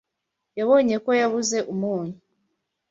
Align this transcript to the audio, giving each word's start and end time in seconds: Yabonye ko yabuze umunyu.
Yabonye 0.57 0.95
ko 1.05 1.09
yabuze 1.21 1.57
umunyu. 1.73 2.17